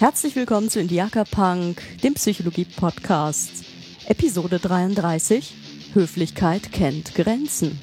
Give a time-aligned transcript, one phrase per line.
[0.00, 3.66] Herzlich willkommen zu Indiaka Punk, dem Psychologie-Podcast.
[4.06, 5.54] Episode 33.
[5.92, 7.78] Höflichkeit kennt Grenzen.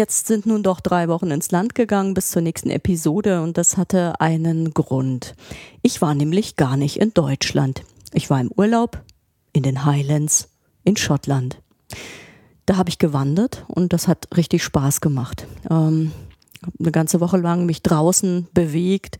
[0.00, 3.76] Jetzt sind nun doch drei Wochen ins Land gegangen bis zur nächsten Episode und das
[3.76, 5.34] hatte einen Grund.
[5.82, 7.82] Ich war nämlich gar nicht in Deutschland.
[8.14, 9.02] Ich war im Urlaub
[9.52, 10.48] in den Highlands
[10.84, 11.60] in Schottland.
[12.64, 15.46] Da habe ich gewandert und das hat richtig Spaß gemacht.
[15.68, 16.12] Ähm,
[16.78, 19.18] eine ganze Woche lang mich draußen bewegt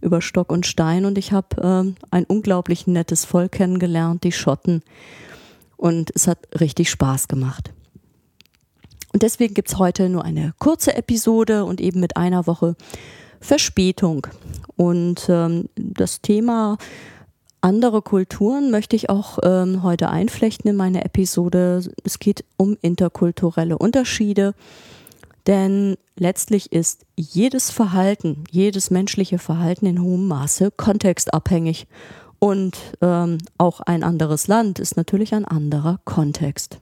[0.00, 4.84] über Stock und Stein und ich habe ähm, ein unglaublich nettes Volk kennengelernt, die Schotten.
[5.76, 7.72] Und es hat richtig Spaß gemacht.
[9.12, 12.76] Und deswegen gibt's heute nur eine kurze Episode und eben mit einer Woche
[13.40, 14.26] Verspätung.
[14.76, 16.78] Und ähm, das Thema
[17.60, 21.82] andere Kulturen möchte ich auch ähm, heute einflechten in meine Episode.
[22.04, 24.54] Es geht um interkulturelle Unterschiede.
[25.46, 31.86] Denn letztlich ist jedes Verhalten, jedes menschliche Verhalten in hohem Maße kontextabhängig.
[32.38, 36.78] Und ähm, auch ein anderes Land ist natürlich ein anderer Kontext.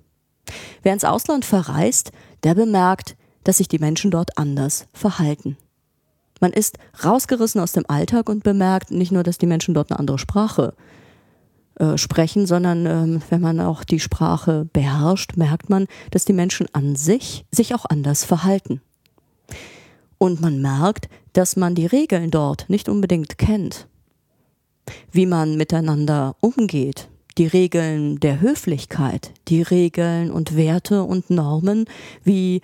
[0.83, 5.57] Wer ins Ausland verreist, der bemerkt, dass sich die Menschen dort anders verhalten.
[6.41, 9.99] Man ist rausgerissen aus dem Alltag und bemerkt nicht nur, dass die Menschen dort eine
[9.99, 10.75] andere Sprache
[11.79, 16.67] äh, sprechen, sondern ähm, wenn man auch die Sprache beherrscht, merkt man, dass die Menschen
[16.73, 18.81] an sich sich auch anders verhalten.
[20.19, 23.87] Und man merkt, dass man die Regeln dort nicht unbedingt kennt.
[25.13, 27.09] Wie man miteinander umgeht,
[27.39, 31.87] die Regeln der Höflichkeit, die Regeln und Werte und Normen
[32.25, 32.61] wie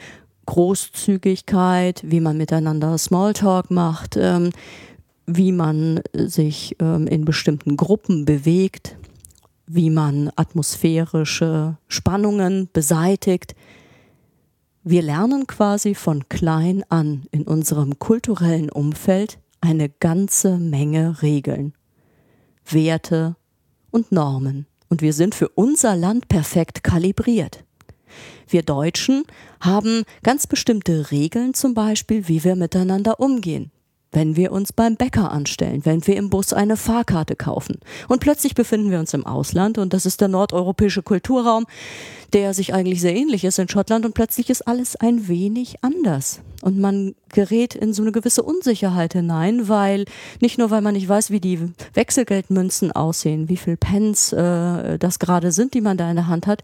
[0.47, 4.51] Großzügigkeit, wie man miteinander Smalltalk macht, ähm,
[5.27, 8.97] wie man sich ähm, in bestimmten Gruppen bewegt,
[9.67, 13.55] wie man atmosphärische Spannungen beseitigt.
[14.83, 21.73] Wir lernen quasi von klein an in unserem kulturellen Umfeld eine ganze Menge Regeln,
[22.67, 23.37] Werte
[23.95, 24.67] und Normen.
[24.89, 27.65] Und wir sind für unser Land perfekt kalibriert.
[28.49, 29.25] Wir Deutschen
[29.61, 33.71] haben ganz bestimmte Regeln zum Beispiel, wie wir miteinander umgehen
[34.15, 37.81] wenn wir uns beim Bäcker anstellen, wenn wir im Bus eine Fahrkarte kaufen.
[38.09, 41.67] Und plötzlich befinden wir uns im Ausland und das ist der nordeuropäische Kulturraum,
[42.33, 46.41] der sich eigentlich sehr ähnlich ist in Schottland und plötzlich ist alles ein wenig anders.
[46.63, 50.07] Und man gerät in so eine gewisse Unsicherheit hinein, weil
[50.41, 51.61] nicht nur, weil man nicht weiß, wie die
[51.93, 56.47] Wechselgeldmünzen aussehen, wie viel Pence äh, das gerade sind, die man da in der Hand
[56.47, 56.63] hat,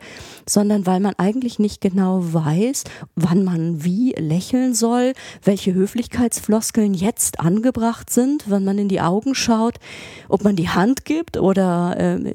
[0.49, 2.84] sondern weil man eigentlich nicht genau weiß,
[3.15, 5.12] wann man wie lächeln soll,
[5.44, 9.76] welche Höflichkeitsfloskeln jetzt angebracht sind, wenn man in die Augen schaut,
[10.28, 12.34] ob man die Hand gibt oder äh,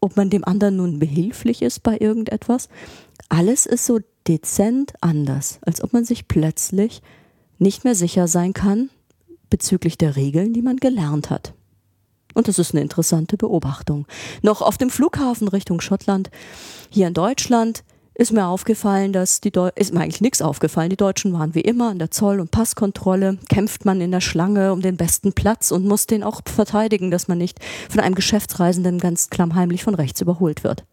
[0.00, 2.68] ob man dem anderen nun behilflich ist bei irgendetwas.
[3.28, 7.02] Alles ist so dezent anders, als ob man sich plötzlich
[7.58, 8.90] nicht mehr sicher sein kann
[9.50, 11.54] bezüglich der Regeln, die man gelernt hat.
[12.34, 14.06] Und das ist eine interessante Beobachtung.
[14.42, 16.30] Noch auf dem Flughafen Richtung Schottland,
[16.88, 17.82] hier in Deutschland,
[18.20, 20.90] ist mir aufgefallen, dass die Deu ist mir eigentlich nichts aufgefallen.
[20.90, 24.74] Die Deutschen waren wie immer an der Zoll- und Passkontrolle, kämpft man in der Schlange
[24.74, 28.98] um den besten Platz und muss den auch verteidigen, dass man nicht von einem Geschäftsreisenden
[28.98, 30.84] ganz klammheimlich von rechts überholt wird.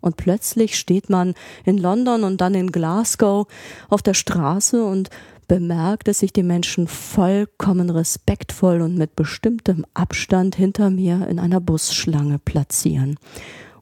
[0.00, 1.34] Und plötzlich steht man
[1.64, 3.46] in London und dann in Glasgow
[3.88, 5.10] auf der Straße und
[5.46, 11.60] bemerkt, dass sich die Menschen vollkommen respektvoll und mit bestimmtem Abstand hinter mir in einer
[11.60, 13.16] Busschlange platzieren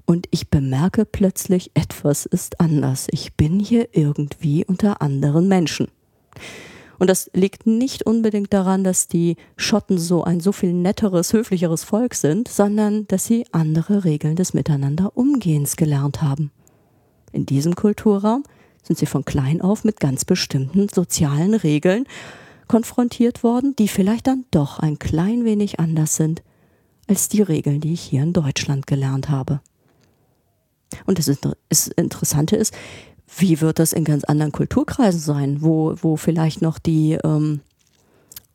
[0.06, 3.06] und ich bemerke plötzlich, etwas ist anders.
[3.10, 5.88] Ich bin hier irgendwie unter anderen Menschen.
[6.98, 11.82] Und das liegt nicht unbedingt daran, dass die Schotten so ein so viel netteres, höflicheres
[11.82, 16.52] Volk sind, sondern dass sie andere Regeln des Miteinanderumgehens gelernt haben.
[17.32, 18.44] In diesem Kulturraum
[18.82, 22.04] sind sie von klein auf mit ganz bestimmten sozialen Regeln
[22.69, 26.43] konfrontiert worden, die vielleicht dann doch ein klein wenig anders sind
[27.08, 29.60] als die Regeln, die ich hier in Deutschland gelernt habe.
[31.06, 31.28] Und das,
[31.96, 32.74] Interessante ist,
[33.38, 37.60] wie wird das in ganz anderen Kulturkreisen sein, wo, wo vielleicht noch die ähm,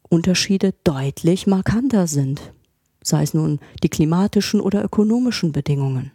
[0.09, 2.53] Unterschiede deutlich markanter sind,
[3.01, 6.11] sei es nun die klimatischen oder ökonomischen Bedingungen.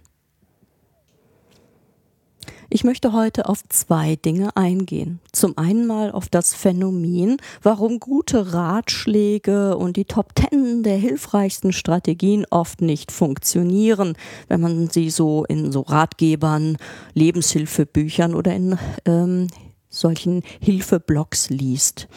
[2.74, 5.20] Ich möchte heute auf zwei Dinge eingehen.
[5.30, 11.74] Zum einen mal auf das Phänomen, warum gute Ratschläge und die Top Ten der hilfreichsten
[11.74, 14.14] Strategien oft nicht funktionieren,
[14.48, 16.78] wenn man sie so in so Ratgebern,
[17.12, 19.48] Lebenshilfebüchern oder in ähm,
[19.90, 22.08] solchen Hilfeblogs liest.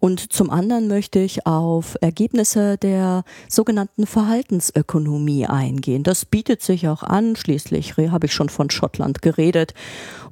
[0.00, 6.02] Und zum anderen möchte ich auf Ergebnisse der sogenannten Verhaltensökonomie eingehen.
[6.04, 7.34] Das bietet sich auch an.
[7.36, 9.74] Schließlich habe ich schon von Schottland geredet.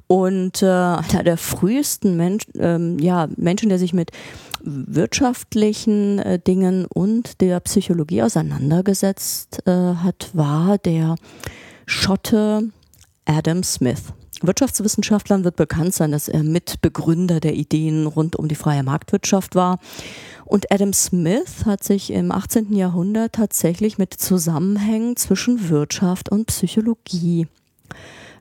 [0.07, 4.11] Und äh, einer der frühesten Mensch, ähm, ja, Menschen, der sich mit
[4.61, 11.15] wirtschaftlichen äh, Dingen und der Psychologie auseinandergesetzt äh, hat, war der
[11.85, 12.69] Schotte
[13.25, 14.13] Adam Smith.
[14.41, 19.79] Wirtschaftswissenschaftlern wird bekannt sein, dass er Mitbegründer der Ideen rund um die freie Marktwirtschaft war.
[20.45, 22.73] Und Adam Smith hat sich im 18.
[22.73, 27.47] Jahrhundert tatsächlich mit Zusammenhängen zwischen Wirtschaft und Psychologie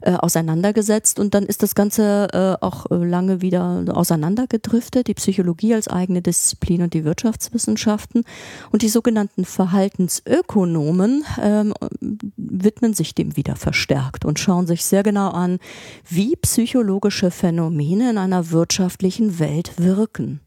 [0.07, 5.75] äh, auseinandergesetzt und dann ist das Ganze äh, auch äh, lange wieder auseinandergedriftet, die Psychologie
[5.75, 8.23] als eigene Disziplin und die Wirtschaftswissenschaften
[8.71, 11.75] und die sogenannten Verhaltensökonomen ähm,
[12.37, 15.59] widmen sich dem wieder verstärkt und schauen sich sehr genau an,
[16.09, 20.46] wie psychologische Phänomene in einer wirtschaftlichen Welt wirken.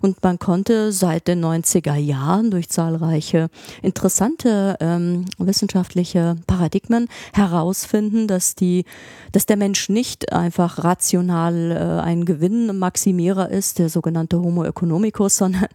[0.00, 3.48] Und man konnte seit den 90er Jahren durch zahlreiche
[3.82, 8.84] interessante ähm, wissenschaftliche Paradigmen herausfinden, dass die,
[9.32, 15.66] dass der Mensch nicht einfach rational äh, ein Gewinnmaximierer ist, der sogenannte Homo economicus, sondern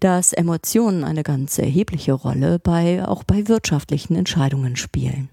[0.00, 5.28] dass Emotionen eine ganz erhebliche Rolle bei, auch bei wirtschaftlichen Entscheidungen spielen.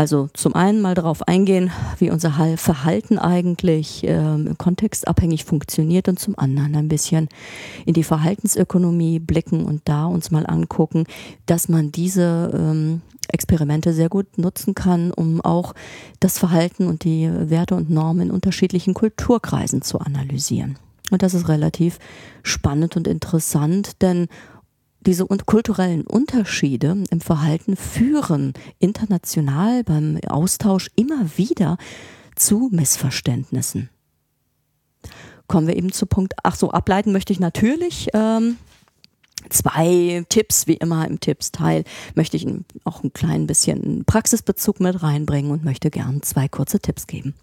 [0.00, 6.38] Also zum einen mal darauf eingehen, wie unser Verhalten eigentlich ähm, kontextabhängig funktioniert und zum
[6.38, 7.28] anderen ein bisschen
[7.84, 11.04] in die Verhaltensökonomie blicken und da uns mal angucken,
[11.44, 15.74] dass man diese ähm, Experimente sehr gut nutzen kann, um auch
[16.18, 20.78] das Verhalten und die Werte und Normen in unterschiedlichen Kulturkreisen zu analysieren.
[21.10, 21.98] Und das ist relativ
[22.42, 24.28] spannend und interessant, denn
[25.00, 31.78] diese kulturellen Unterschiede im Verhalten führen international beim Austausch immer wieder
[32.36, 33.88] zu Missverständnissen.
[35.46, 38.08] Kommen wir eben zu Punkt, ach so, ableiten möchte ich natürlich.
[38.14, 38.56] Ähm,
[39.48, 42.46] zwei Tipps, wie immer im Tippsteil, möchte ich
[42.84, 47.34] auch ein klein bisschen Praxisbezug mit reinbringen und möchte gern zwei kurze Tipps geben.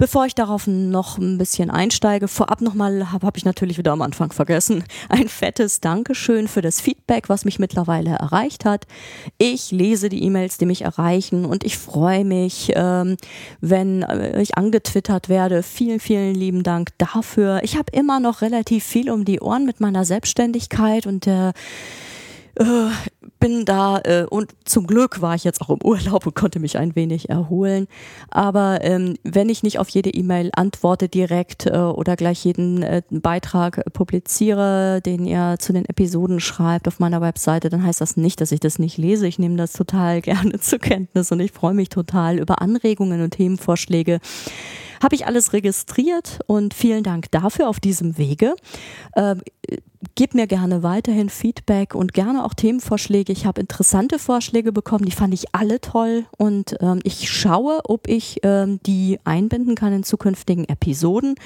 [0.00, 4.00] Bevor ich darauf noch ein bisschen einsteige, vorab nochmal, habe hab ich natürlich wieder am
[4.00, 8.86] Anfang vergessen, ein fettes Dankeschön für das Feedback, was mich mittlerweile erreicht hat.
[9.38, 13.16] Ich lese die E-Mails, die mich erreichen und ich freue mich, ähm,
[13.60, 15.64] wenn äh, ich angetwittert werde.
[15.64, 17.64] Vielen, vielen lieben Dank dafür.
[17.64, 21.52] Ich habe immer noch relativ viel um die Ohren mit meiner Selbstständigkeit und der äh,
[23.38, 26.76] bin da äh, und zum Glück war ich jetzt auch im Urlaub und konnte mich
[26.78, 27.86] ein wenig erholen.
[28.30, 33.02] Aber ähm, wenn ich nicht auf jede E-Mail antworte direkt äh, oder gleich jeden äh,
[33.10, 38.40] Beitrag publiziere, den ihr zu den Episoden schreibt auf meiner Webseite, dann heißt das nicht,
[38.40, 39.26] dass ich das nicht lese.
[39.26, 43.30] Ich nehme das total gerne zur Kenntnis und ich freue mich total über Anregungen und
[43.30, 44.20] Themenvorschläge
[45.02, 48.56] habe ich alles registriert und vielen Dank dafür auf diesem Wege.
[50.18, 53.32] Gib mir gerne weiterhin Feedback und gerne auch Themenvorschläge.
[53.32, 58.08] Ich habe interessante Vorschläge bekommen, die fand ich alle toll und ähm, ich schaue, ob
[58.08, 61.36] ich ähm, die einbinden kann in zukünftigen Episoden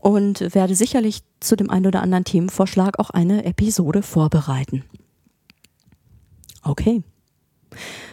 [0.00, 4.84] und werde sicherlich zu dem einen oder anderen Themenvorschlag auch eine Episode vorbereiten.
[6.62, 7.02] Okay.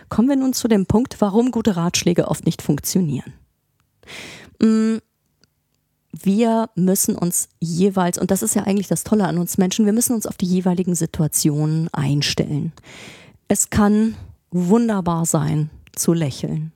[0.07, 3.33] Kommen wir nun zu dem Punkt, warum gute Ratschläge oft nicht funktionieren.
[4.61, 4.99] Mm,
[6.11, 9.93] wir müssen uns jeweils, und das ist ja eigentlich das Tolle an uns Menschen, wir
[9.93, 12.71] müssen uns auf die jeweiligen Situationen einstellen.
[13.47, 14.15] Es kann
[14.51, 16.71] wunderbar sein, zu lächeln.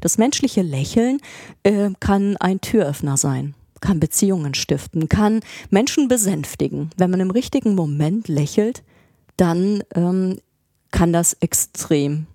[0.00, 1.20] Das menschliche Lächeln
[1.62, 6.90] äh, kann ein Türöffner sein, kann Beziehungen stiften, kann Menschen besänftigen.
[6.96, 8.82] Wenn man im richtigen Moment lächelt,
[9.36, 10.38] dann ähm,
[10.90, 12.26] kann das extrem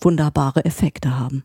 [0.00, 1.44] wunderbare Effekte haben.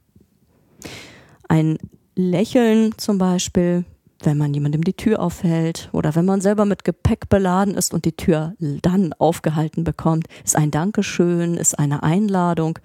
[1.48, 1.78] Ein
[2.18, 3.86] Lächeln zum Beispiel,
[4.24, 8.06] wenn man jemandem die Tür aufhält oder wenn man selber mit Gepäck beladen ist und
[8.06, 12.80] die Tür dann aufgehalten bekommt, ist ein Dankeschön, ist eine Einladung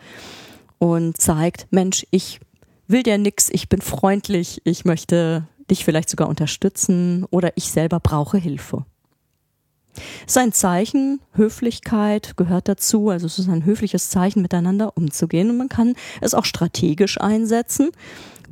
[0.78, 2.40] und zeigt, Mensch, ich
[2.86, 8.00] will dir nix, ich bin freundlich, ich möchte dich vielleicht sogar unterstützen oder ich selber
[8.00, 8.84] brauche Hilfe.
[10.26, 15.50] Es ist ein Zeichen, Höflichkeit gehört dazu, also es ist ein höfliches Zeichen, miteinander umzugehen
[15.50, 17.90] und man kann es auch strategisch einsetzen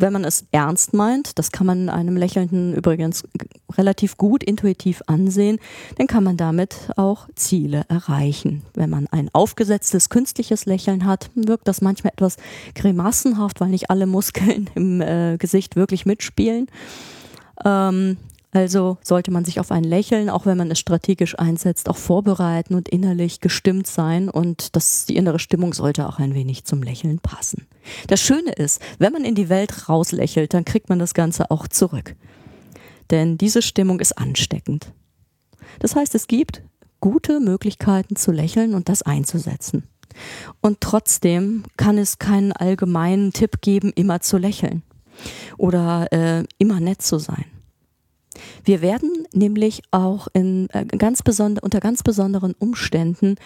[0.01, 3.25] wenn man es ernst meint, das kann man einem Lächelnden übrigens
[3.77, 5.59] relativ gut intuitiv ansehen,
[5.97, 8.63] dann kann man damit auch Ziele erreichen.
[8.75, 12.37] Wenn man ein aufgesetztes künstliches Lächeln hat, wirkt das manchmal etwas
[12.75, 16.67] grimassenhaft, weil nicht alle Muskeln im äh, Gesicht wirklich mitspielen.
[17.65, 18.17] Ähm,
[18.53, 22.75] also sollte man sich auf ein Lächeln, auch wenn man es strategisch einsetzt, auch vorbereiten
[22.75, 27.21] und innerlich gestimmt sein und das, die innere Stimmung sollte auch ein wenig zum Lächeln
[27.21, 27.67] passen.
[28.09, 31.69] Das Schöne ist, wenn man in die Welt rauslächelt, dann kriegt man das Ganze auch
[31.69, 32.17] zurück.
[33.11, 34.93] Denn diese Stimmung ist ansteckend.
[35.79, 36.63] Das heißt, es gibt
[37.01, 39.85] gute Möglichkeiten zu lächeln und das einzusetzen.
[40.61, 44.83] Und trotzdem kann es keinen allgemeinen Tipp geben, immer zu lächeln
[45.57, 47.45] oder äh, immer nett zu sein.
[48.65, 53.37] Wir werden nämlich auch in, äh, ganz besonder, unter ganz besonderen Umständen,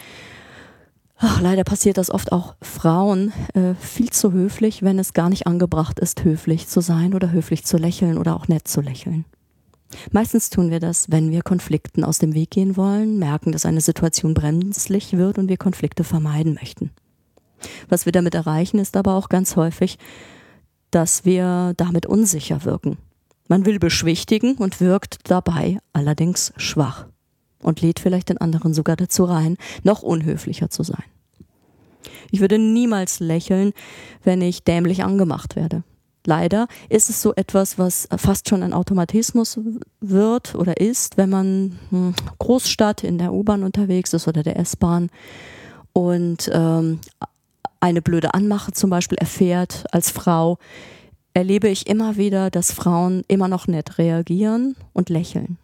[1.17, 5.47] ach, leider passiert das oft auch Frauen, äh, viel zu höflich, wenn es gar nicht
[5.47, 9.25] angebracht ist, höflich zu sein oder höflich zu lächeln oder auch nett zu lächeln.
[10.11, 13.81] Meistens tun wir das, wenn wir Konflikten aus dem Weg gehen wollen, merken, dass eine
[13.81, 16.91] Situation brenzlig wird und wir Konflikte vermeiden möchten.
[17.89, 19.99] Was wir damit erreichen, ist aber auch ganz häufig,
[20.91, 22.99] dass wir damit unsicher wirken.
[23.49, 27.07] Man will beschwichtigen und wirkt dabei allerdings schwach
[27.63, 31.05] und lädt vielleicht den anderen sogar dazu rein, noch unhöflicher zu sein.
[32.31, 33.73] Ich würde niemals lächeln,
[34.23, 35.83] wenn ich dämlich angemacht werde.
[36.27, 39.61] Leider ist es so etwas, was fast schon ein Automatismus
[40.01, 45.11] wird oder ist, wenn man hm, Großstadt in der U-Bahn unterwegs ist oder der S-Bahn
[45.93, 47.01] und ähm,
[47.81, 50.59] eine blöde Anmache zum Beispiel erfährt als Frau,
[51.35, 55.59] erlebe ich immer wieder, dass Frauen immer noch nett reagieren und lächeln.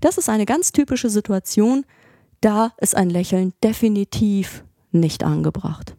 [0.00, 1.84] Das ist eine ganz typische Situation,
[2.40, 5.94] da ist ein Lächeln definitiv nicht angebracht.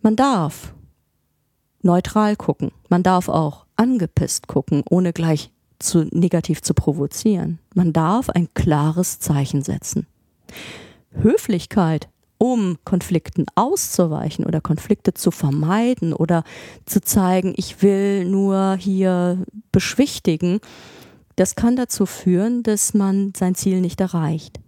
[0.00, 0.74] Man darf
[1.82, 7.58] neutral gucken, man darf auch angepisst gucken, ohne gleich zu negativ zu provozieren.
[7.74, 10.06] Man darf ein klares Zeichen setzen.
[11.10, 12.08] Höflichkeit
[12.42, 16.42] um Konflikten auszuweichen oder Konflikte zu vermeiden oder
[16.86, 20.60] zu zeigen, ich will nur hier beschwichtigen,
[21.36, 24.58] das kann dazu führen, dass man sein Ziel nicht erreicht.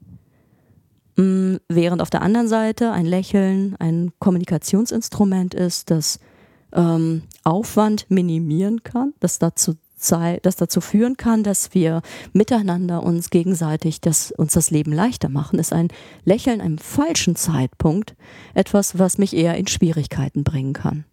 [1.17, 6.21] Mm, während auf der anderen Seite ein Lächeln ein Kommunikationsinstrument ist, das
[6.75, 9.77] ähm, Aufwand minimieren kann, das dazu
[10.11, 15.59] das dazu führen kann, dass wir miteinander uns gegenseitig das, uns das Leben leichter machen,
[15.59, 15.89] ist ein
[16.25, 18.15] Lächeln einem falschen Zeitpunkt
[18.55, 21.05] etwas, was mich eher in Schwierigkeiten bringen kann.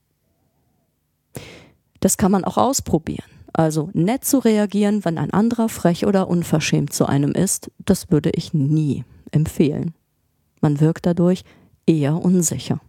[2.00, 3.30] Das kann man auch ausprobieren.
[3.54, 8.32] Also nett zu reagieren, wenn ein anderer frech oder unverschämt zu einem ist, das würde
[8.34, 9.94] ich nie empfehlen.
[10.62, 11.44] Man wirkt dadurch
[11.86, 12.80] eher unsicher.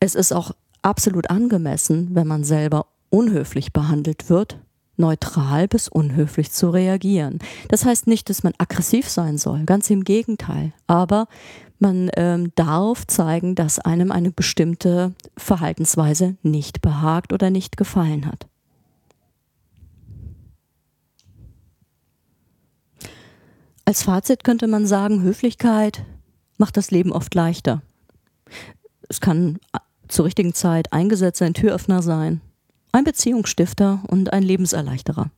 [0.00, 0.52] Es ist auch
[0.82, 4.58] absolut angemessen, wenn man selber unhöflich behandelt wird,
[4.96, 7.38] neutral bis unhöflich zu reagieren.
[7.68, 10.72] Das heißt nicht, dass man aggressiv sein soll, ganz im Gegenteil.
[10.86, 11.28] Aber
[11.78, 18.46] man ähm, darf zeigen, dass einem eine bestimmte Verhaltensweise nicht behagt oder nicht gefallen hat.
[23.84, 26.04] Als Fazit könnte man sagen, Höflichkeit
[26.58, 27.80] macht das Leben oft leichter.
[29.08, 29.58] Es kann
[30.08, 32.42] zur richtigen Zeit eingesetzt ein Türöffner sein,
[32.92, 35.30] ein Beziehungsstifter und ein Lebenserleichterer.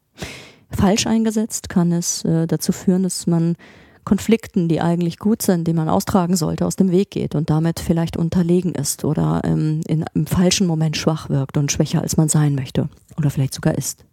[0.70, 3.56] Falsch eingesetzt kann es äh, dazu führen, dass man
[4.04, 7.80] Konflikten, die eigentlich gut sind, die man austragen sollte, aus dem Weg geht und damit
[7.80, 12.28] vielleicht unterlegen ist oder ähm, in, im falschen Moment schwach wirkt und schwächer als man
[12.28, 14.04] sein möchte oder vielleicht sogar ist.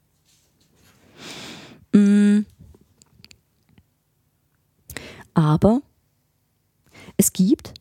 [1.93, 2.39] Mm.
[5.33, 5.81] Aber
[7.15, 7.73] es gibt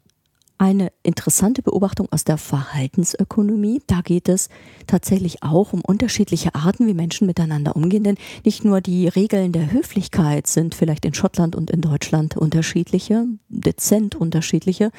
[0.58, 3.82] eine interessante Beobachtung aus der Verhaltensökonomie.
[3.86, 4.48] Da geht es
[4.86, 8.04] tatsächlich auch um unterschiedliche Arten, wie Menschen miteinander umgehen.
[8.04, 13.26] Denn nicht nur die Regeln der Höflichkeit sind vielleicht in Schottland und in Deutschland unterschiedliche,
[13.48, 14.90] dezent unterschiedliche,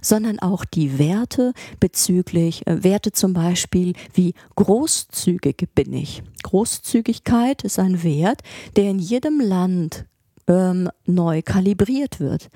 [0.00, 6.22] sondern auch die Werte bezüglich äh, Werte zum Beispiel wie großzügig bin ich.
[6.42, 8.42] Großzügigkeit ist ein Wert,
[8.76, 10.06] der in jedem Land
[10.46, 12.48] ähm, neu kalibriert wird.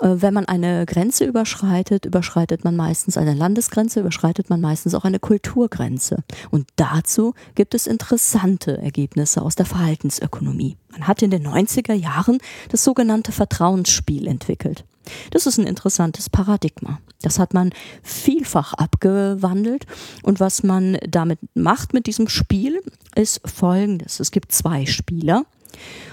[0.00, 5.04] Äh, wenn man eine Grenze überschreitet, überschreitet man meistens eine Landesgrenze, überschreitet man meistens auch
[5.04, 6.24] eine Kulturgrenze.
[6.50, 10.76] Und dazu gibt es interessante Ergebnisse aus der Verhaltensökonomie.
[10.90, 12.38] Man hat in den 90er Jahren
[12.70, 14.84] das sogenannte Vertrauensspiel entwickelt.
[15.30, 17.00] Das ist ein interessantes Paradigma.
[17.22, 17.70] Das hat man
[18.02, 19.86] vielfach abgewandelt.
[20.22, 22.80] Und was man damit macht mit diesem Spiel,
[23.14, 24.20] ist folgendes.
[24.20, 25.44] Es gibt zwei Spieler.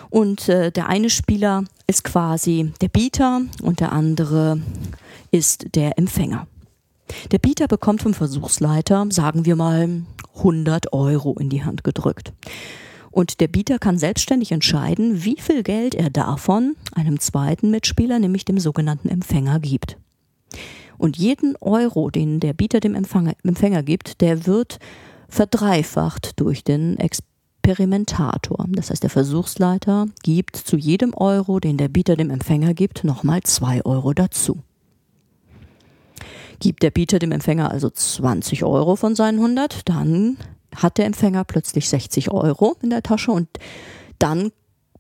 [0.10, 4.62] Und äh, der eine Spieler ist quasi der Bieter und der andere
[5.32, 6.48] ist der Empfänger.
[7.32, 10.04] Der Bieter bekommt vom Versuchsleiter, sagen wir mal,
[10.38, 12.34] 100 Euro in die Hand gedrückt.
[13.12, 18.46] Und der Bieter kann selbstständig entscheiden, wie viel Geld er davon einem zweiten Mitspieler, nämlich
[18.46, 19.98] dem sogenannten Empfänger, gibt.
[20.98, 24.80] Und jeden Euro, den der Bieter dem Empfänger, Empfänger gibt, der wird
[25.28, 26.98] verdreifacht durch den
[27.70, 28.66] Experimentator.
[28.70, 33.42] Das heißt, der Versuchsleiter gibt zu jedem Euro, den der Bieter dem Empfänger gibt, nochmal
[33.44, 34.64] zwei Euro dazu.
[36.60, 40.38] Gibt der Bieter dem Empfänger also 20 Euro von seinen 100, dann
[40.76, 43.48] hat der Empfänger plötzlich 60 Euro in der Tasche und
[44.18, 44.52] dann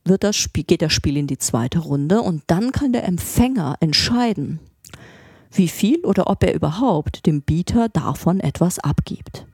[0.05, 3.75] wird das Spiel, geht das Spiel in die zweite Runde und dann kann der Empfänger
[3.79, 4.59] entscheiden,
[5.51, 9.45] wie viel oder ob er überhaupt dem Bieter davon etwas abgibt.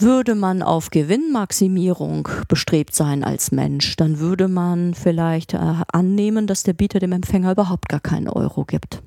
[0.00, 6.62] Würde man auf Gewinnmaximierung bestrebt sein als Mensch, dann würde man vielleicht äh, annehmen, dass
[6.62, 9.02] der Bieter dem Empfänger überhaupt gar keinen Euro gibt.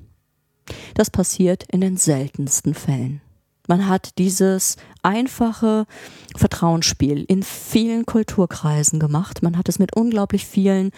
[0.94, 3.22] Das passiert in den seltensten Fällen.
[3.68, 5.86] Man hat dieses einfache
[6.36, 9.42] Vertrauensspiel in vielen Kulturkreisen gemacht.
[9.42, 10.90] Man hat es mit unglaublich vielen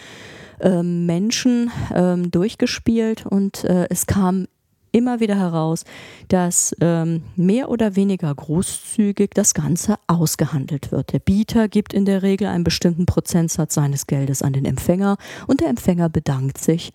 [0.60, 4.48] äh, Menschen äh, durchgespielt und äh, es kam
[4.94, 5.84] immer wieder heraus,
[6.28, 11.12] dass ähm, mehr oder weniger großzügig das Ganze ausgehandelt wird.
[11.12, 15.60] Der Bieter gibt in der Regel einen bestimmten Prozentsatz seines Geldes an den Empfänger und
[15.60, 16.92] der Empfänger bedankt sich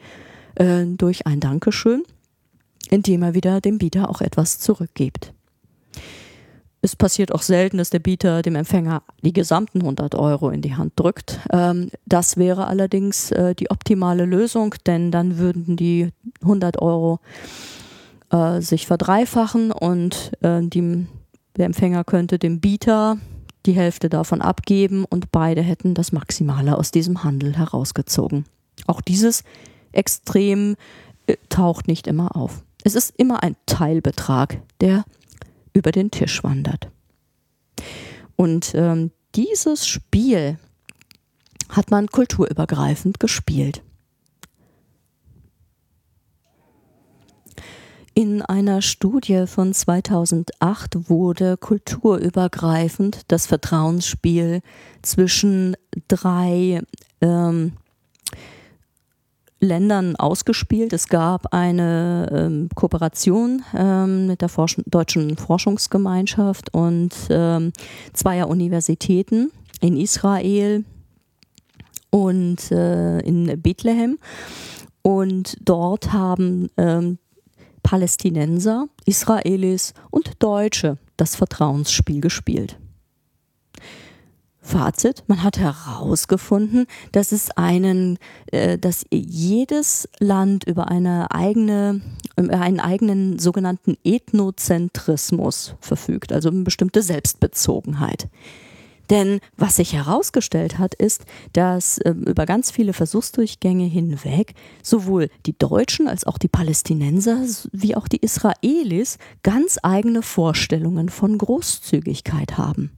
[0.55, 2.03] äh, durch ein Dankeschön,
[2.89, 5.33] indem er wieder dem Bieter auch etwas zurückgibt.
[6.81, 10.75] Es passiert auch selten, dass der Bieter dem Empfänger die gesamten 100 Euro in die
[10.75, 11.39] Hand drückt.
[11.51, 17.19] Ähm, das wäre allerdings äh, die optimale Lösung, denn dann würden die 100 Euro
[18.31, 21.07] äh, sich verdreifachen und äh, die,
[21.57, 23.17] der Empfänger könnte dem Bieter
[23.65, 28.45] die Hälfte davon abgeben und beide hätten das Maximale aus diesem Handel herausgezogen.
[28.87, 29.43] Auch dieses
[29.91, 30.75] Extrem
[31.27, 32.63] äh, taucht nicht immer auf.
[32.83, 35.03] Es ist immer ein Teilbetrag, der
[35.73, 36.89] über den Tisch wandert.
[38.35, 40.57] Und ähm, dieses Spiel
[41.69, 43.83] hat man kulturübergreifend gespielt.
[48.19, 54.59] In einer Studie von 2008 wurde kulturübergreifend das Vertrauensspiel
[55.01, 55.77] zwischen
[56.09, 56.81] drei
[57.21, 57.71] ähm,
[59.61, 60.91] Ländern ausgespielt.
[60.91, 67.71] Es gab eine ähm, Kooperation ähm, mit der Forsch Deutschen Forschungsgemeinschaft und ähm,
[68.11, 70.83] zweier Universitäten in Israel
[72.09, 74.19] und äh, in Bethlehem.
[75.03, 77.17] Und dort haben ähm,
[77.89, 82.77] Palästinenser, Israelis und Deutsche das Vertrauensspiel gespielt.
[84.61, 88.19] Fazit, man hat herausgefunden, dass es einen,
[88.51, 92.01] äh, dass jedes Land über eine eigene,
[92.37, 98.27] über einen eigenen sogenannten Ethnozentrismus verfügt, also eine bestimmte Selbstbezogenheit.
[99.09, 105.57] Denn was sich herausgestellt hat, ist, dass äh, über ganz viele Versuchsdurchgänge hinweg sowohl die
[105.57, 112.91] Deutschen als auch die Palästinenser wie auch die Israelis ganz eigene Vorstellungen von Großzügigkeit haben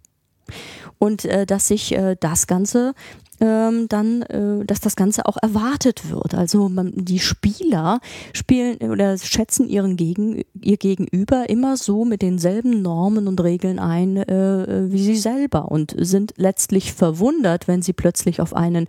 [1.02, 2.94] und äh, dass sich äh, das Ganze
[3.40, 6.36] ähm, dann, äh, dass das Ganze auch erwartet wird.
[6.36, 8.00] Also man, die Spieler
[8.34, 14.18] spielen oder schätzen ihren Gegen, ihr Gegenüber immer so mit denselben Normen und Regeln ein
[14.18, 18.88] äh, wie sie selber und sind letztlich verwundert, wenn sie plötzlich auf einen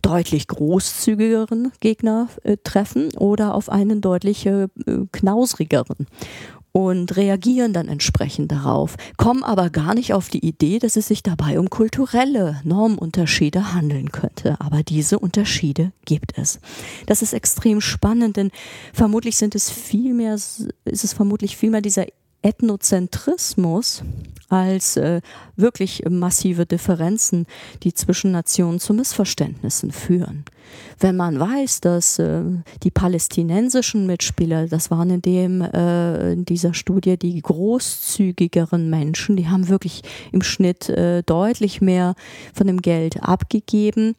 [0.00, 4.68] deutlich großzügigeren Gegner äh, treffen oder auf einen deutlich äh,
[5.12, 6.06] knausrigeren
[6.72, 11.22] und reagieren dann entsprechend darauf, kommen aber gar nicht auf die Idee, dass es sich
[11.22, 14.56] dabei um kulturelle Normunterschiede handeln könnte.
[14.58, 16.60] Aber diese Unterschiede gibt es.
[17.06, 18.50] Das ist extrem spannend, denn
[18.92, 22.06] vermutlich sind es viel mehr, ist es vermutlich viel mehr dieser
[22.42, 24.02] Ethnozentrismus
[24.48, 25.22] als äh,
[25.56, 27.46] wirklich massive Differenzen,
[27.82, 30.44] die zwischen Nationen zu Missverständnissen führen.
[30.98, 32.42] Wenn man weiß, dass äh,
[32.82, 39.48] die palästinensischen Mitspieler, das waren in dem äh, in dieser Studie die großzügigeren Menschen, die
[39.48, 40.02] haben wirklich
[40.32, 42.14] im Schnitt äh, deutlich mehr
[42.52, 44.16] von dem Geld abgegeben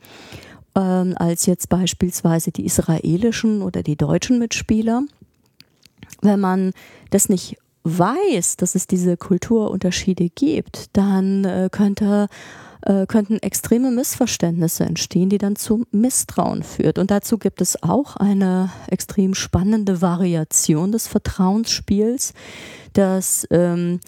[0.75, 5.03] ähm, als jetzt beispielsweise die israelischen oder die deutschen Mitspieler.
[6.21, 6.71] Wenn man
[7.09, 12.27] das nicht weiß, dass es diese Kulturunterschiede gibt, dann äh, könnte
[12.85, 16.99] äh, könnten extreme Missverständnisse entstehen, die dann zu Misstrauen führt.
[16.99, 22.33] Und dazu gibt es auch eine extrem spannende Variation des Vertrauensspiels,
[22.91, 23.99] das ähm,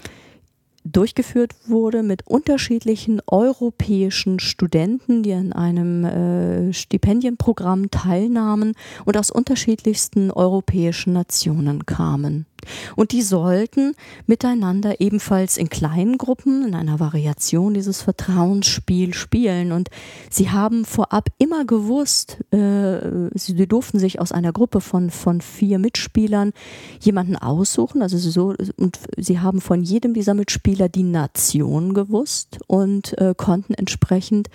[0.84, 8.74] durchgeführt wurde mit unterschiedlichen europäischen Studenten, die an einem äh, Stipendienprogramm teilnahmen
[9.06, 12.46] und aus unterschiedlichsten europäischen Nationen kamen.
[12.96, 13.94] Und die sollten
[14.26, 19.72] miteinander ebenfalls in kleinen Gruppen, in einer Variation dieses Vertrauensspiel spielen.
[19.72, 19.90] Und
[20.30, 25.80] sie haben vorab immer gewusst, äh, sie durften sich aus einer Gruppe von, von vier
[25.80, 26.54] Mitspielern
[27.00, 28.02] jemanden aussuchen.
[28.02, 33.74] Also so, und sie haben von jedem dieser Mitspieler die Nation gewusst und äh, konnten
[33.74, 34.50] entsprechend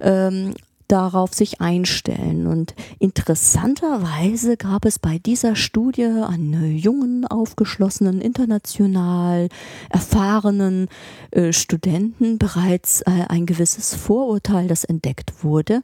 [0.00, 0.54] ähm,
[0.88, 2.46] darauf sich einstellen.
[2.46, 9.48] Und interessanterweise gab es bei dieser Studie einen jungen, aufgeschlossenen, international
[9.90, 10.88] erfahrenen
[11.30, 15.82] äh, Studenten bereits äh, ein gewisses Vorurteil, das entdeckt wurde.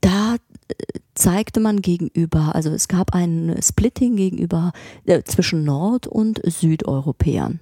[0.00, 0.36] Da
[0.68, 0.74] äh,
[1.14, 4.72] zeigte man gegenüber, also es gab ein Splitting gegenüber
[5.04, 7.60] äh, zwischen Nord- und Südeuropäern.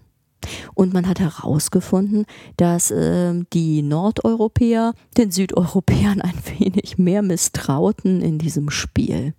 [0.75, 2.27] Und man hat herausgefunden,
[2.57, 9.35] dass äh, die Nordeuropäer den Südeuropäern ein wenig mehr misstrauten in diesem Spiel.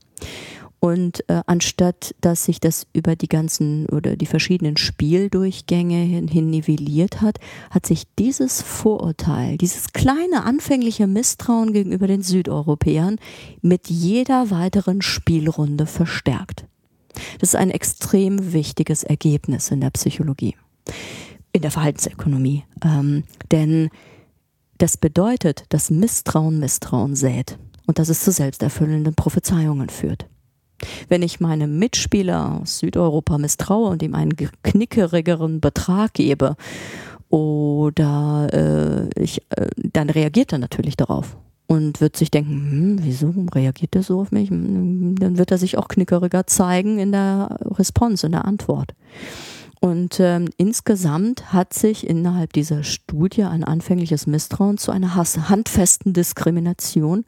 [0.83, 6.49] Und äh, anstatt dass sich das über die ganzen oder die verschiedenen Spieldurchgänge hin, hin
[6.49, 7.37] nivelliert hat,
[7.69, 13.17] hat sich dieses Vorurteil, dieses kleine anfängliche Misstrauen gegenüber den Südeuropäern
[13.61, 16.65] mit jeder weiteren Spielrunde verstärkt.
[17.39, 20.55] Das ist ein extrem wichtiges Ergebnis in der Psychologie
[21.51, 22.63] in der Verhaltensökonomie.
[22.83, 23.89] Ähm, denn
[24.77, 30.27] das bedeutet, dass Misstrauen Misstrauen sät und dass es zu selbsterfüllenden Prophezeiungen führt.
[31.09, 36.55] Wenn ich meinem Mitspieler aus Südeuropa misstraue und ihm einen knickerigeren Betrag gebe,
[37.31, 43.33] oder äh, ich, äh, dann reagiert er natürlich darauf und wird sich denken, hm, wieso
[43.55, 44.49] reagiert er so auf mich?
[44.49, 48.93] Hm, dann wird er sich auch knickeriger zeigen in der Response, in der Antwort.
[49.81, 57.25] Und ähm, insgesamt hat sich innerhalb dieser Studie ein anfängliches Misstrauen zu einer handfesten Diskrimination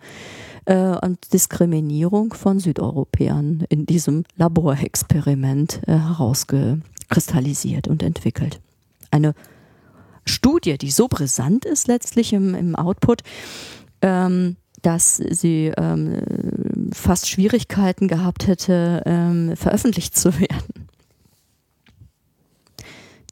[0.65, 8.61] äh, und Diskriminierung von Südeuropäern in diesem Laborexperiment äh, herausgekristallisiert und entwickelt.
[9.09, 9.33] Eine
[10.25, 13.23] Studie, die so brisant ist letztlich im, im Output,
[14.03, 20.82] ähm, dass sie ähm, fast Schwierigkeiten gehabt hätte, ähm, veröffentlicht zu werden.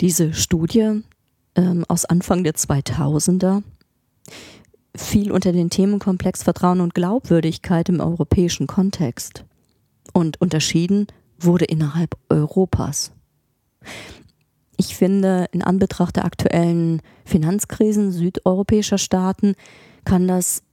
[0.02, 1.04] Diese Studie
[1.56, 3.62] ähm, aus Anfang der 2000er
[4.96, 9.46] fiel unter den Themenkomplex Vertrauen und Glaubwürdigkeit im europäischen Kontext
[10.12, 11.06] und unterschieden
[11.40, 13.12] wurde innerhalb Europas.
[14.76, 19.54] Ich finde, in Anbetracht der aktuellen Finanzkrisen südeuropäischer Staaten
[20.04, 20.64] kann das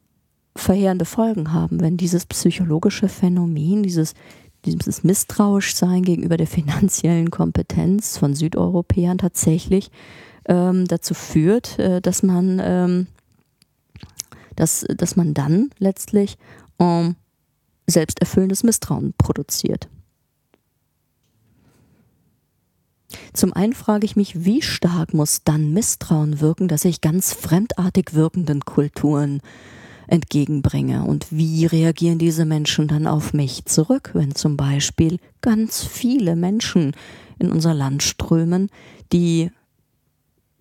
[0.57, 4.15] verheerende Folgen haben, wenn dieses psychologische Phänomen, dieses
[4.65, 9.91] dieses Misstrauischsein gegenüber der finanziellen Kompetenz von Südeuropäern tatsächlich
[10.47, 13.07] ähm, dazu führt, äh, dass man ähm,
[14.59, 16.37] dass, dass man dann letztlich
[16.81, 17.15] ähm,
[17.87, 19.89] selbsterfüllendes Misstrauen produziert.
[23.33, 28.15] Zum einen frage ich mich, wie stark muss dann Misstrauen wirken, dass ich ganz fremdartig
[28.15, 29.41] wirkenden Kulturen
[30.09, 31.05] entgegenbringe.
[31.05, 36.93] Und wie reagieren diese Menschen dann auf mich zurück, wenn zum Beispiel ganz viele Menschen
[37.39, 38.71] in unser Land strömen,
[39.13, 39.51] die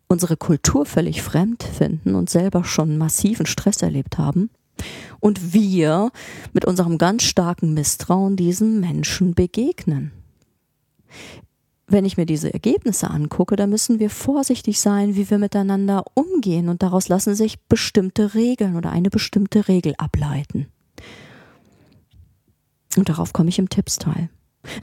[0.08, 4.50] unsere Kultur völlig fremd finden und selber schon massiven Stress erlebt haben.
[5.20, 6.12] Und wir
[6.54, 10.12] mit unserem ganz starken Misstrauen diesen Menschen begegnen
[11.88, 16.68] wenn ich mir diese Ergebnisse angucke, dann müssen wir vorsichtig sein, wie wir miteinander umgehen
[16.68, 20.68] und daraus lassen sich bestimmte Regeln oder eine bestimmte Regel ableiten.
[22.98, 24.30] Und darauf komme ich im Tippsteil.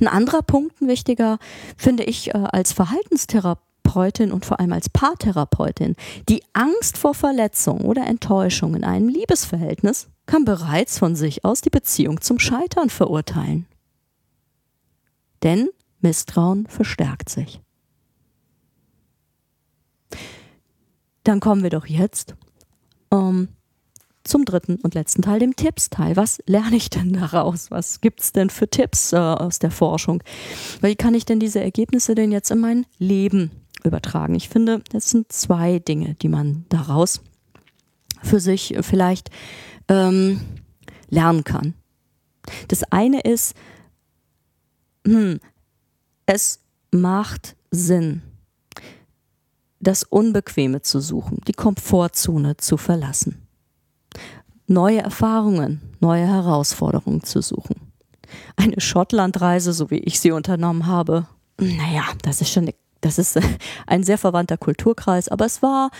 [0.00, 1.38] Ein anderer Punkt, ein wichtiger,
[1.76, 5.96] finde ich äh, als Verhaltenstherapeutin und vor allem als Paartherapeutin,
[6.30, 11.70] die Angst vor Verletzung oder Enttäuschung in einem Liebesverhältnis kann bereits von sich aus die
[11.70, 13.66] Beziehung zum Scheitern verurteilen.
[15.42, 15.68] Denn
[16.04, 17.60] Misstrauen verstärkt sich.
[21.24, 22.34] Dann kommen wir doch jetzt
[23.10, 23.48] ähm,
[24.22, 26.16] zum dritten und letzten Teil, dem Tippsteil.
[26.16, 27.70] Was lerne ich denn daraus?
[27.70, 30.22] Was gibt es denn für Tipps äh, aus der Forschung?
[30.82, 33.50] Wie kann ich denn diese Ergebnisse denn jetzt in mein Leben
[33.82, 34.34] übertragen?
[34.34, 37.22] Ich finde, es sind zwei Dinge, die man daraus
[38.22, 39.30] für sich vielleicht
[39.88, 40.40] ähm,
[41.08, 41.74] lernen kann.
[42.68, 43.54] Das eine ist,
[45.06, 45.40] hm,
[46.26, 46.60] es
[46.90, 48.22] macht Sinn,
[49.80, 53.46] das Unbequeme zu suchen, die Komfortzone zu verlassen,
[54.66, 57.76] neue Erfahrungen, neue Herausforderungen zu suchen.
[58.56, 61.26] Eine Schottlandreise, so wie ich sie unternommen habe,
[61.60, 63.38] naja, das ist schon, das ist
[63.87, 65.90] ein sehr verwandter Kulturkreis, aber es war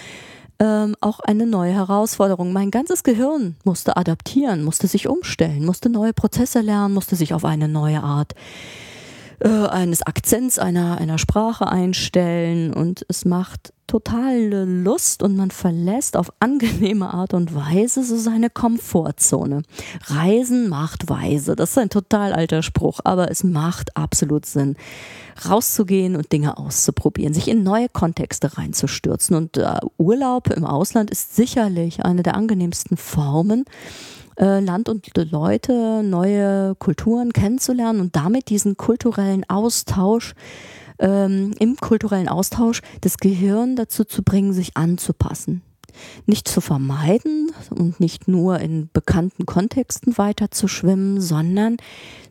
[0.59, 2.53] ähm, auch eine neue Herausforderung.
[2.53, 7.45] Mein ganzes Gehirn musste adaptieren, musste sich umstellen, musste neue Prozesse lernen, musste sich auf
[7.45, 8.37] eine neue Art äh,
[9.45, 16.33] eines Akzents einer, einer Sprache einstellen und es macht totale Lust und man verlässt auf
[16.41, 19.63] angenehme Art und Weise so seine Komfortzone.
[20.07, 21.55] Reisen macht weise.
[21.57, 24.77] Das ist ein total alter Spruch, aber es macht absolut Sinn,
[25.47, 29.37] rauszugehen und Dinge auszuprobieren, sich in neue Kontexte reinzustürzen.
[29.37, 33.67] Und äh, Urlaub im Ausland ist sicherlich eine der angenehmsten Formen,
[34.37, 40.35] äh, Land und Leute, neue Kulturen kennenzulernen und damit diesen kulturellen Austausch
[40.99, 45.63] ähm, im kulturellen Austausch das Gehirn dazu zu bringen, sich anzupassen.
[46.27, 51.77] Nicht zu vermeiden und nicht nur in bekannten Kontexten weiter zu schwimmen, sondern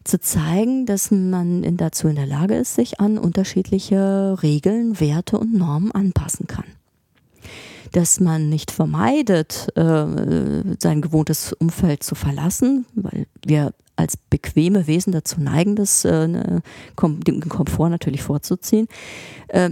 [0.03, 5.53] zu zeigen, dass man dazu in der Lage ist, sich an unterschiedliche Regeln, Werte und
[5.53, 6.65] Normen anpassen kann
[7.93, 10.05] dass man nicht vermeidet, äh,
[10.79, 16.61] sein gewohntes Umfeld zu verlassen, weil wir als bequeme Wesen dazu neigen, das, äh, ne,
[16.99, 18.87] den Komfort natürlich vorzuziehen.
[19.47, 19.69] Äh,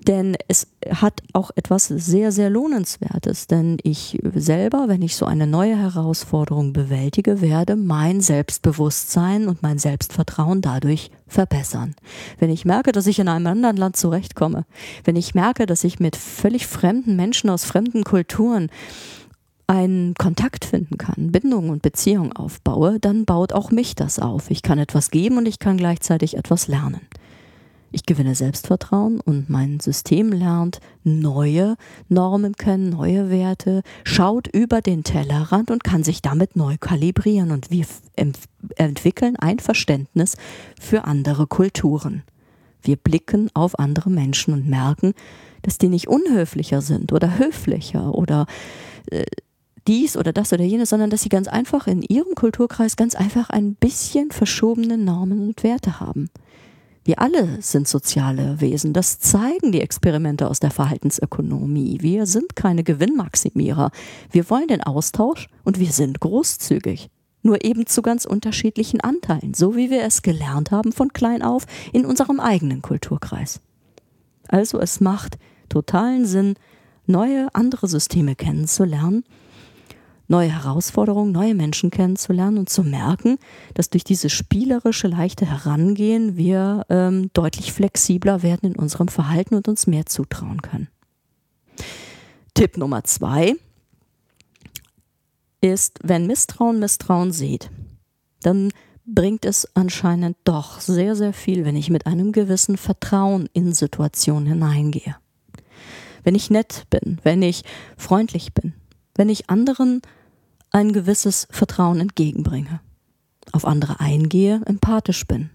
[0.00, 3.46] denn es hat auch etwas sehr, sehr Lohnenswertes.
[3.46, 9.78] Denn ich selber, wenn ich so eine neue Herausforderung bewältige, werde mein Selbstbewusstsein und mein
[9.78, 11.94] Selbstvertrauen dadurch verbessern.
[12.38, 14.64] Wenn ich merke, dass ich in einem anderen Land zurechtkomme,
[15.04, 18.70] wenn ich merke, dass ich mit völlig fremden Menschen aus fremden Kulturen
[19.66, 24.50] einen Kontakt finden kann, Bindungen und Beziehungen aufbaue, dann baut auch mich das auf.
[24.50, 27.00] Ich kann etwas geben und ich kann gleichzeitig etwas lernen.
[27.94, 31.76] Ich gewinne Selbstvertrauen und mein System lernt neue
[32.08, 37.70] Normen kennen, neue Werte, schaut über den Tellerrand und kann sich damit neu kalibrieren und
[37.70, 37.84] wir
[38.76, 40.36] entwickeln ein Verständnis
[40.80, 42.22] für andere Kulturen.
[42.80, 45.12] Wir blicken auf andere Menschen und merken,
[45.60, 48.46] dass die nicht unhöflicher sind oder höflicher oder
[49.10, 49.26] äh,
[49.86, 53.50] dies oder das oder jenes, sondern dass sie ganz einfach in ihrem Kulturkreis ganz einfach
[53.50, 56.30] ein bisschen verschobene Normen und Werte haben.
[57.04, 58.92] Wir alle sind soziale Wesen.
[58.92, 61.98] Das zeigen die Experimente aus der Verhaltensökonomie.
[62.00, 63.90] Wir sind keine Gewinnmaximierer.
[64.30, 67.10] Wir wollen den Austausch und wir sind großzügig.
[67.42, 71.64] Nur eben zu ganz unterschiedlichen Anteilen, so wie wir es gelernt haben von klein auf
[71.92, 73.60] in unserem eigenen Kulturkreis.
[74.46, 75.38] Also es macht
[75.68, 76.54] totalen Sinn,
[77.06, 79.24] neue, andere Systeme kennenzulernen
[80.32, 83.38] neue Herausforderungen, neue Menschen kennenzulernen und zu merken,
[83.74, 89.68] dass durch dieses spielerische, leichte Herangehen wir ähm, deutlich flexibler werden in unserem Verhalten und
[89.68, 90.88] uns mehr zutrauen können.
[92.54, 93.54] Tipp Nummer zwei
[95.60, 97.70] ist, wenn Misstrauen Misstrauen sieht,
[98.42, 98.72] dann
[99.04, 104.46] bringt es anscheinend doch sehr, sehr viel, wenn ich mit einem gewissen Vertrauen in Situationen
[104.46, 105.16] hineingehe.
[106.24, 107.64] Wenn ich nett bin, wenn ich
[107.96, 108.74] freundlich bin,
[109.14, 110.00] wenn ich anderen
[110.72, 112.80] ein gewisses Vertrauen entgegenbringe,
[113.52, 115.50] auf andere eingehe, empathisch bin,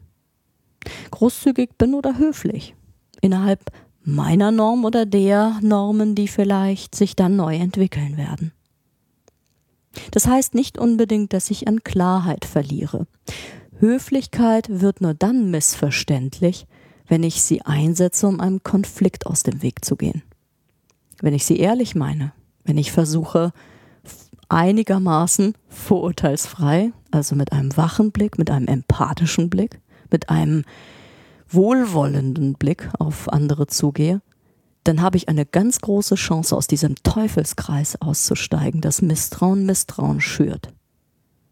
[1.12, 2.76] großzügig bin oder höflich,
[3.22, 3.72] innerhalb
[4.04, 8.54] meiner Norm oder der Normen, die vielleicht sich dann neu entwickeln werden.
[10.12, 13.08] Das heißt nicht unbedingt, dass ich an Klarheit verliere.
[13.80, 16.68] Höflichkeit wird nur dann missverständlich,
[17.08, 20.24] wenn ich sie einsetze, um einem Konflikt aus dem Weg zu gehen.
[21.22, 23.54] Wenn ich sie ehrlich meine, wenn ich versuche,
[24.50, 29.80] einigermaßen vorurteilsfrei, also mit einem wachen Blick, mit einem empathischen Blick,
[30.12, 30.64] mit einem
[31.50, 34.22] wohlwollenden Blick auf andere zugehe,
[34.84, 40.74] dann habe ich eine ganz große Chance, aus diesem Teufelskreis auszusteigen, dass Misstrauen Misstrauen schürt.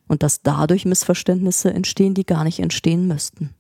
[0.08, 3.56] Und dass dadurch Missverständnisse entstehen, die gar nicht entstehen müssten.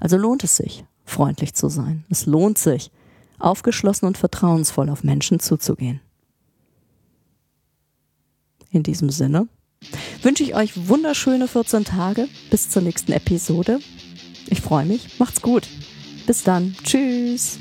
[0.00, 2.04] Also lohnt es sich, freundlich zu sein.
[2.08, 2.90] Es lohnt sich,
[3.38, 6.00] aufgeschlossen und vertrauensvoll auf Menschen zuzugehen.
[8.76, 9.48] In diesem Sinne
[10.20, 13.80] wünsche ich euch wunderschöne 14 Tage bis zur nächsten Episode.
[14.48, 15.18] Ich freue mich.
[15.18, 15.66] Macht's gut.
[16.26, 16.76] Bis dann.
[16.84, 17.58] Tschüss.